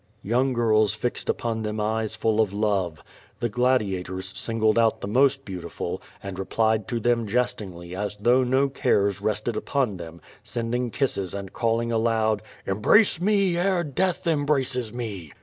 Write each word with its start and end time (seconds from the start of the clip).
Young 0.23 0.53
girls 0.53 0.95
fixed 0.95 1.29
upon 1.29 1.61
them 1.61 1.79
eyes 1.79 2.15
full 2.15 2.41
of 2.41 2.51
love. 2.51 3.03
Tlie 3.39 3.51
gladiators 3.51 4.33
singled 4.35 4.79
out 4.79 5.01
the 5.01 5.07
most 5.07 5.45
beautiful, 5.45 6.01
and 6.23 6.39
replied 6.39 6.87
to 6.87 6.99
them 6.99 7.27
jestingly, 7.27 7.95
as 7.95 8.17
though 8.19 8.43
no 8.43 8.67
cares 8.67 9.21
rested 9.21 9.55
upon 9.55 9.97
them, 9.97 10.19
sending 10.43 10.89
kisses 10.89 11.35
and 11.35 11.53
calling 11.53 11.91
aloud: 11.91 12.41
"Embrace 12.65 13.21
me 13.21 13.55
ere 13.57 13.83
death 13.83 14.25
embraces 14.25 14.91
me!" 14.91 15.33